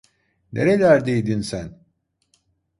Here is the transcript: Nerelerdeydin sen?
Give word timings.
Nerelerdeydin 0.53 1.41
sen? 1.41 1.79